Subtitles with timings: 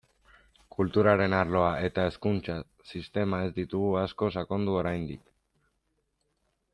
[0.75, 2.55] Kulturaren arloa eta hezkuntza
[2.95, 5.33] sistema ez ditugu asko sakondu oraindik.